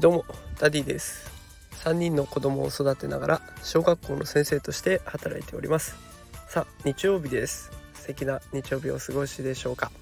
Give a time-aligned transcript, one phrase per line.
[0.00, 0.24] どうも
[0.58, 1.30] ダディです。
[1.84, 5.96] 3人の子供を育てながら小学校の先生として働いております。
[6.48, 7.70] さあ日曜日です。
[7.92, 9.92] 素敵な日曜日をお過ごしでしょうか。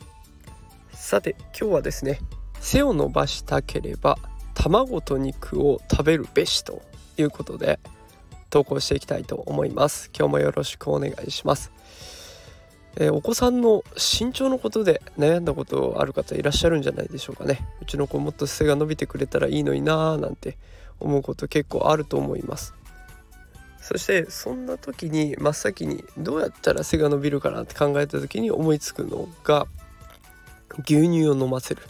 [0.92, 2.20] さて今日はですね
[2.60, 4.18] 背を伸ばしたければ
[4.54, 6.80] 卵と肉を食べるべしと
[7.16, 7.80] いうことで
[8.50, 10.10] 投稿していきたいと思います。
[10.16, 11.72] 今日もよろしくお願いします。
[13.00, 17.60] えー、お子さんの身長のことで悩んだことある方いらっしゃるんじゃないでしょうかね。
[17.80, 20.58] うちの子もっと背が伸びてくれたらいいのになーなんて
[20.98, 22.74] 思うこと結構あると思います。
[23.80, 29.68] そしてそんな時に真っ先にどうやったら背が伸びるかなって考えた時に思いつくのが
[30.84, 31.82] 牛乳を飲ませる。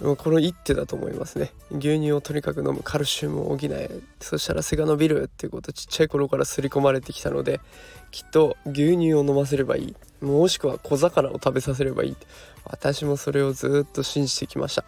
[0.00, 1.52] この一手だと思いますね。
[1.72, 3.90] 牛乳をとにかく飲むカルシウムを補え
[4.20, 7.60] そしたら背が伸びるっていうことちっちゃい頃から刷り込まれてきたので
[8.12, 9.96] きっと牛乳を飲ませればいい。
[10.24, 12.16] もしくは小魚を食べさせればいい。
[12.64, 14.84] 私もそれをずっと信じてきました、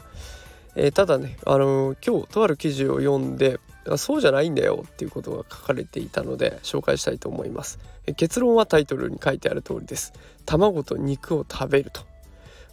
[0.76, 3.58] えー、ただねあのー、今日とある記事を読んで
[3.96, 7.78] そうじゃないんだよっていうことが書かれていたので紹介したいと思います。
[8.16, 10.12] 結論はタイトルに書いてある通りです。
[10.44, 12.09] 卵と肉を食べると。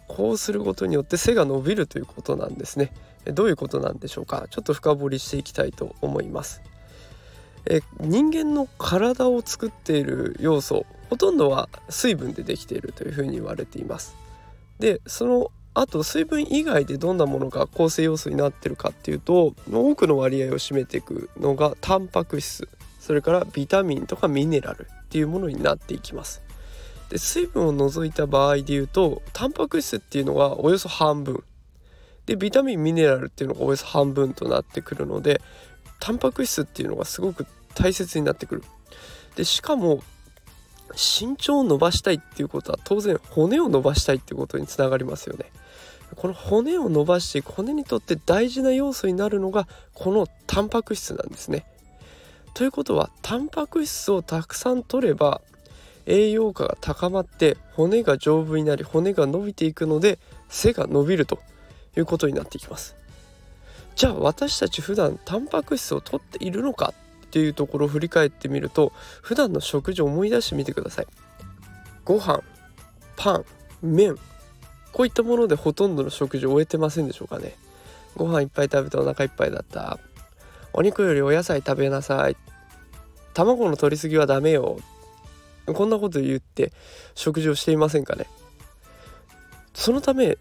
[0.07, 2.93] こうすることによって背が伸びるということなんですね。
[3.25, 4.47] どういうことなんでしょうか？
[4.49, 6.61] ちょっと深掘りしていきたいと思います。
[7.65, 14.15] え人間の体を作っている要素ほとんどは水分でできているというふうに言われています。
[14.79, 22.67] でそのあと水分以外でどんなものが構成要素になってるかっていうと多くの割合を占めていくのがタンパク質
[22.99, 26.41] それからビタミンとかミネラルっていうものになっていきます。
[27.09, 31.43] で水分を除いた場合で言うとタンパク質っていうのがおよそ半分。
[32.25, 35.41] でビタミンミネラルっていうのがおよそ半分となってくるので
[35.99, 38.63] タンパク質っていうのがすごく大切になってくる。
[39.35, 40.01] でしかも
[40.93, 45.51] 身長を伸ばしたいっていうことは当然骨を伸ばしたいっていうことにつながりますよね。
[46.15, 51.65] この骨を伸ばしていく骨にとって大事な要素になるのがこのタンパク質なんですね。
[52.53, 55.41] ということはタンパク質をたくさん取れば
[56.07, 60.17] 栄養価が高まって骨が丈夫になり骨が伸びていくので
[60.49, 61.39] 背が伸びると
[61.95, 62.95] いうことになっていきます。
[63.95, 66.93] じゃあ私たち普段タンパク質を取っているのか
[67.25, 71.07] っていうところを振り返ってみると普段の食事を思い出してみてください。
[72.05, 72.41] ご飯
[73.17, 73.45] パン
[73.81, 74.15] 麺
[74.93, 77.55] こういったものでほとんどの食事を終えてませんでしょうかね。
[78.15, 79.99] ご飯いっぱい食べてお腹いっぱいだった。
[80.73, 82.37] お肉よりお野菜食べなさい。
[83.33, 84.79] 卵の取りすぎはダメよ。
[85.73, 86.71] こんなこと言って
[87.15, 88.27] 食事をしていませんかね？
[89.73, 90.37] そのため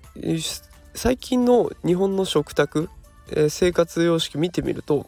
[0.95, 2.89] 最近の日本の食卓、
[3.31, 5.07] えー、生活様式見てみると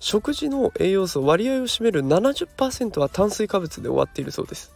[0.00, 4.72] 食事の栄養素割合を占める70%は炭水化物で終わっているそうです、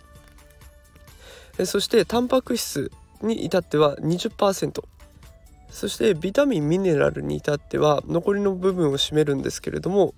[1.58, 2.92] え、そしてタンパク質
[3.22, 4.84] に至っては20%
[5.68, 10.14] そしてビタミンミネラルに至っては残りの部分を占めるんですけれども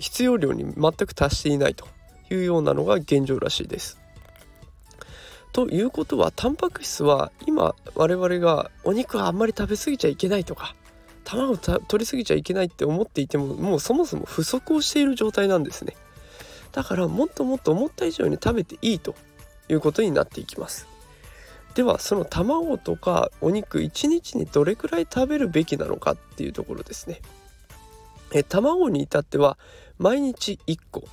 [0.00, 1.86] 必要量に全く達していないと。
[2.30, 3.98] いうようなのが現状らしいです。
[5.52, 10.76] ということはタンパク質は今我々がお肉はあんまり食べ過ぎちゃいけないとか
[11.24, 15.96] 卵を取りすぎちゃいけないって思っていてももうそもそも不足をしている状態なんですね。
[16.72, 19.14] だからもっともっと思った以上に食べていいと
[19.68, 20.86] いうことになっていきます。
[21.74, 27.20] ではその卵とかお肉1日にどれくらい食べるべきなのかっていうところですね。
[28.32, 29.58] え卵に至っては
[29.98, 31.04] 毎日1個。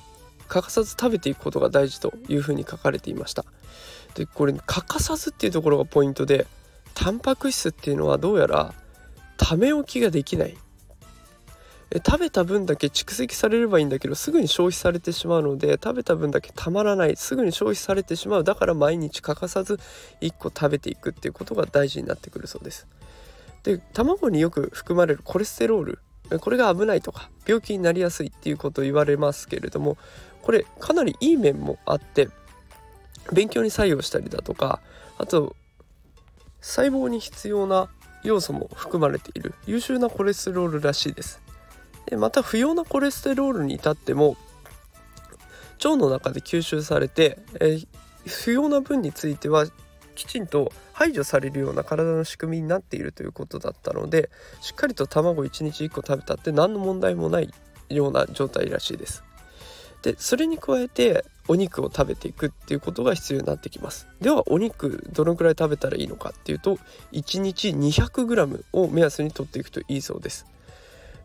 [0.48, 3.44] 欠かさず食べていくことが大事というふうに書かれていました。
[4.14, 6.46] でこれ欠かさずっていうところがポイントで
[6.94, 8.74] タンパク質っていうのはどうやら
[9.36, 10.56] ため置きができない。
[12.04, 17.16] 食べた分だけ蓄積されればいいんだけどすぐに消費されてしまうので食べた分だけたまらない。
[17.16, 18.44] すぐに消費されてしまう。
[18.44, 19.78] だから毎日欠かさず
[20.20, 22.86] 1個食べていくっていうことが大事になってくるそうです。
[23.62, 25.98] で卵によく含まれるコレステロール。
[26.40, 29.96] これが危ないとか病気になりやすいっていうことを言われますけれども
[30.48, 32.30] これかなりいい面もあって
[33.34, 34.80] 勉強に作用したりだとか
[35.18, 35.54] あと
[36.62, 37.90] 細胞に必要な
[38.24, 41.42] 要素も含まれている優秀なコレステロールらしいです。
[42.06, 44.38] でまた不要なコレステロールに至っても
[45.84, 47.80] 腸の中で吸収されて、え
[48.26, 49.66] 不要な分については
[50.14, 54.30] きちんと排除されるような体の仕組みになっているということだったので
[54.62, 57.52] しっかりと卵1日1個食べたって何の問題もない
[57.90, 59.27] ような状態らしいです。
[60.02, 64.06] でそれに加えてお肉を食べていくっていうことが必要になってきます。
[64.20, 66.78] ではお肉どのくらい食べたらいいのかっていうと
[67.12, 70.46] 1日 200g を目安にとっていくといいそうです。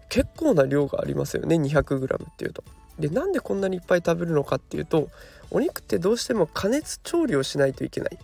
[0.10, 2.64] 結構な量がありますよね 200g っていうと。
[3.00, 5.10] でなんでこんなにいっぱい食べるのかっていうと
[5.52, 8.18] お肉ってどうしても加熱調理をしないといけない。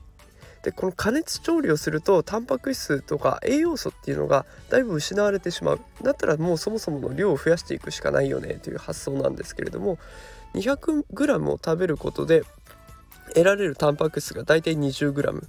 [0.64, 5.80] でこの加熱調理をするとタンパク質とか栄養素っていうのがだいぶ失われてしまう。
[6.02, 9.98] だったらもうそもそもの量を増やしていくしかないよねという発想なんですけれども
[10.54, 12.44] 200g を食べることで
[13.30, 15.44] 得られるタンパク質がだいたい 20g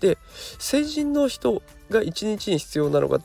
[0.00, 0.18] で
[0.58, 3.20] 成人の人が1日に必要なのが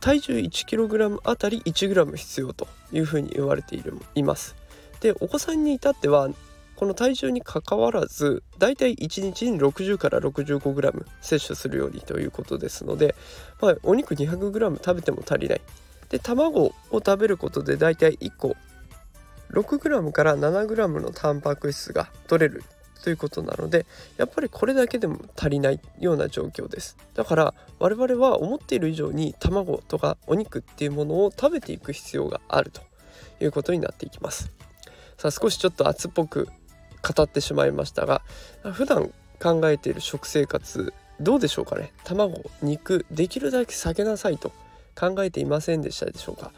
[0.00, 4.54] 体重 1kg あたり 1g 必要というふうに言われているいます。
[5.00, 6.28] でお子さんに至っては
[6.76, 13.16] この体重にかかわらずだいたい1日に60から 65g 摂取するようにということですので、
[13.60, 15.60] まあ、お肉 200g 食べても足りない。
[16.08, 18.56] で卵を食べることでだいたい1個
[19.52, 22.64] 6g から 7g のタンパク質が取れる
[23.02, 23.86] ということなので
[24.16, 26.96] やっぱりこれだけでも足りないような状況です。
[27.14, 32.82] だから我々は思っている以上に卵とかお肉っていうものを食べていく必要があると
[33.40, 34.50] いうことになっていきます。
[35.16, 36.48] さあ少しちょっと熱っぽく
[37.02, 38.22] 語ってしまいましたが
[38.72, 41.92] 普段考えている食生活どうでしょうかね？
[42.04, 44.52] 卵肉できるだけ避けなさいと
[44.98, 46.50] 考えていませんでしたでしょうか？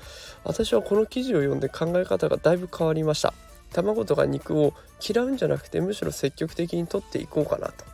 [0.45, 3.35] 私はこの記事を読んで考え方がだいぶ変わりました。
[3.73, 4.75] 卵とか肉を
[5.07, 7.85] 嫌うんじゃなくてむしろ積極的にとっていこうかなと。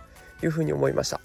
[0.42, 1.18] いうふうに思いました、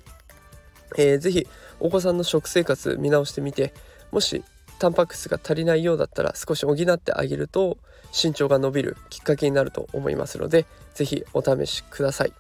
[0.98, 1.46] えー、ぜひ
[1.82, 3.74] お子さんの食生活見直してみて
[4.10, 4.42] もし
[4.80, 7.78] タンパク質が足りないようだったら少し補ってあげると
[8.14, 12.32] 身長が伸びるきっかけになると思いますので是非お試しください、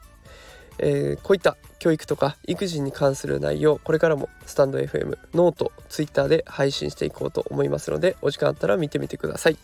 [0.81, 9.57] えー、こういった教育とか育児に関する内容これからもスタンド FM ノート Twitter で配信していこうと思いますのでお時間あったら見てみてください、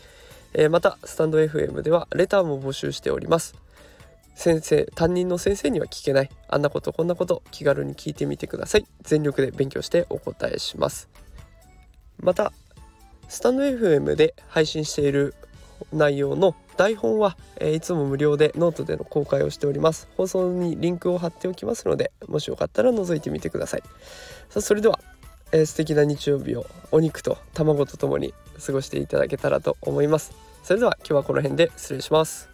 [0.54, 3.56] えー、またスタンド FM ではレターも募集しております。
[4.38, 6.30] 先生担任の先生には聞けない。
[6.48, 8.86] あんなことこんなこと気軽に聞いてみてください。
[9.02, 11.10] 全力で勉強してお答えします。
[12.20, 12.54] また
[13.30, 15.34] スタンド FM で配信している
[15.92, 20.08] 内容の台本は、え、いつも無料でノートでの公開をしております。
[20.16, 23.82] 放送にリンクを貼っておきますのでもしよかったら覗いてみてください。
[24.50, 25.00] さあそれでは、
[25.52, 28.34] えー、素敵な日曜日をお肉と卵とともに
[28.64, 30.32] 過ごしていただけたらと思います。
[30.64, 32.50] それでは今日はこの辺で失礼します。